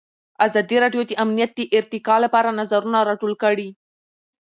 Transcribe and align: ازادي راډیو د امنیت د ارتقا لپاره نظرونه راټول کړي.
ازادي 0.45 0.77
راډیو 0.83 1.01
د 1.07 1.11
امنیت 1.23 1.51
د 1.55 1.61
ارتقا 1.77 2.15
لپاره 2.25 2.55
نظرونه 2.59 2.97
راټول 3.09 3.33
کړي. 3.43 3.69